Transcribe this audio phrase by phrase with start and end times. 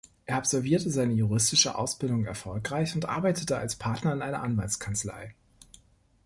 [0.25, 5.35] Er absolvierte seine juristische Ausbildung erfolgreich und arbeitete als Partner in einer Anwaltskanzlei.